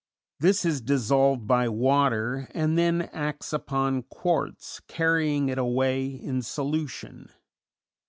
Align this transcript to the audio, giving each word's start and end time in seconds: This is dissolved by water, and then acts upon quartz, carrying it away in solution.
This 0.39 0.65
is 0.65 0.81
dissolved 0.81 1.45
by 1.45 1.69
water, 1.69 2.49
and 2.55 2.75
then 2.75 3.03
acts 3.13 3.53
upon 3.53 4.01
quartz, 4.01 4.79
carrying 4.87 5.47
it 5.47 5.59
away 5.59 6.07
in 6.07 6.41
solution. 6.41 7.29